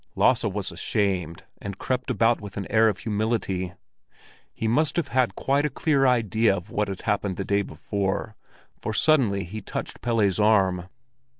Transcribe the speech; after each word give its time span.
Lasse 0.15 0.43
was 0.45 0.71
ashamed 0.71 1.43
and 1.61 1.77
crept 1.77 2.09
about 2.09 2.41
with 2.41 2.57
an 2.57 2.65
air 2.71 2.89
of 2.89 2.97
humility. 2.97 3.73
He 4.51 4.67
must 4.67 4.95
have 4.95 5.09
had 5.09 5.35
quite 5.35 5.63
a 5.63 5.69
clear 5.69 6.07
idea 6.07 6.55
of 6.55 6.71
what 6.71 6.87
had 6.87 7.03
happened 7.03 7.37
the 7.37 7.45
day 7.45 7.61
before, 7.61 8.35
for 8.79 8.95
suddenly 8.95 9.43
he 9.43 9.61
touched 9.61 10.01
Pelle's 10.01 10.39
arm. 10.39 10.87